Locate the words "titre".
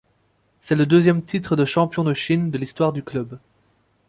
1.23-1.55